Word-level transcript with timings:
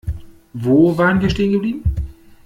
Wo 0.55 0.97
waren 0.97 1.21
wir 1.21 1.29
stehen 1.29 1.51
geblieben? 1.51 1.83